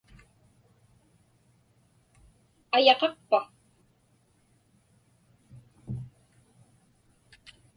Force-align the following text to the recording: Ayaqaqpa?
Ayaqaqpa? 2.75 3.39